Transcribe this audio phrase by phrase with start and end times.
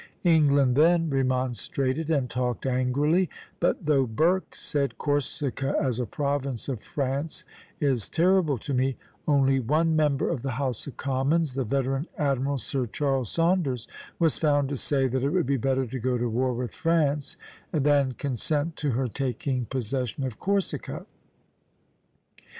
[0.23, 6.81] England then remonstrated and talked angrily; but though Burke said, "Corsica as a province of
[6.81, 7.43] France
[7.79, 12.57] is terrible to me," only one member of the House of Commons, the veteran admiral
[12.57, 13.87] Sir Charles Saunders,
[14.17, 17.37] was found to say "that it would be better to go to war with France
[17.71, 21.05] than consent to her taking possession of Corsica."